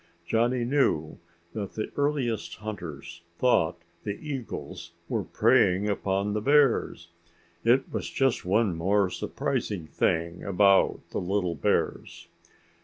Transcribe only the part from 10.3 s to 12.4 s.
about the little bears.